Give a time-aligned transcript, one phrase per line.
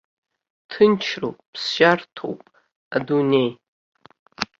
[0.69, 2.41] Ҭынчроуп, ԥсшьарҭоуп
[2.95, 3.49] адунеи.